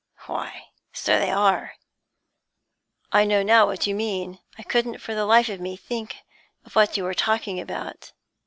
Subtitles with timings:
[0.25, 1.75] 'Why, so they are.
[3.11, 6.15] I know now what you mean; I couldn't for the life of me think
[6.73, 8.11] what you were talking about.'